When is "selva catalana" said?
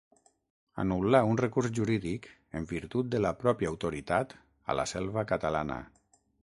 4.97-5.81